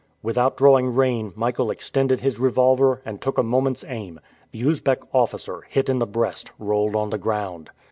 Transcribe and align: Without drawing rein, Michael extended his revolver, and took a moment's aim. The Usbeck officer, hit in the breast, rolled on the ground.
Without 0.23 0.57
drawing 0.57 0.95
rein, 0.95 1.31
Michael 1.35 1.69
extended 1.69 2.21
his 2.21 2.39
revolver, 2.39 3.03
and 3.05 3.21
took 3.21 3.37
a 3.37 3.43
moment's 3.43 3.83
aim. 3.87 4.19
The 4.51 4.63
Usbeck 4.63 5.03
officer, 5.13 5.61
hit 5.69 5.89
in 5.89 5.99
the 5.99 6.07
breast, 6.07 6.51
rolled 6.57 6.95
on 6.95 7.11
the 7.11 7.19
ground. 7.19 7.69